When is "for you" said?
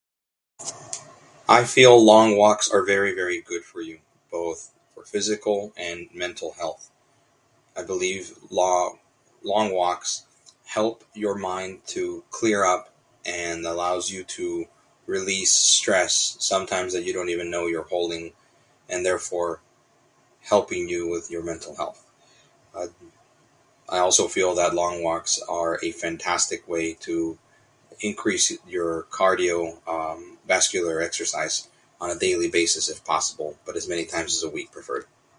3.63-3.99